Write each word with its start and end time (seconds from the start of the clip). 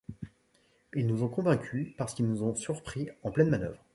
Ils 0.95 1.05
nous 1.05 1.21
ont 1.21 1.27
vaincu 1.27 1.93
parce 1.95 2.15
qu'ils 2.15 2.25
nous 2.25 2.41
ont 2.41 2.55
surpris 2.55 3.09
en 3.21 3.29
pleine 3.29 3.51
manœuvre. 3.51 3.85